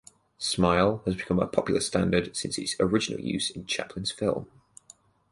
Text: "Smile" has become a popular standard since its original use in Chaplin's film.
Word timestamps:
"Smile" 0.39 1.03
has 1.05 1.15
become 1.15 1.37
a 1.37 1.45
popular 1.45 1.79
standard 1.79 2.35
since 2.35 2.57
its 2.57 2.75
original 2.79 3.19
use 3.21 3.51
in 3.51 3.67
Chaplin's 3.67 4.09
film. 4.09 4.47